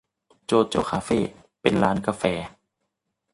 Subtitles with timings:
[0.45, 1.19] โจโจ้คาเฟ่
[1.61, 2.23] เป็นร้านกาแฟ